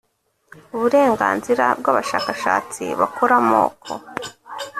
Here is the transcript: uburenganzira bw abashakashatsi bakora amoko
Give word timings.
uburenganzira 0.75 1.65
bw 1.79 1.85
abashakashatsi 1.91 2.83
bakora 2.99 3.33
amoko 3.41 3.91